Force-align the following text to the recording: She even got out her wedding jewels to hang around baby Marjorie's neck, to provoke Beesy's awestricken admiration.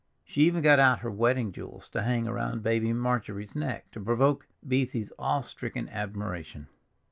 She 0.25 0.41
even 0.47 0.63
got 0.63 0.79
out 0.79 1.01
her 1.01 1.11
wedding 1.11 1.51
jewels 1.51 1.87
to 1.89 2.01
hang 2.01 2.27
around 2.27 2.63
baby 2.63 2.91
Marjorie's 2.91 3.55
neck, 3.55 3.91
to 3.91 3.99
provoke 3.99 4.47
Beesy's 4.67 5.13
awestricken 5.19 5.89
admiration. 5.89 6.65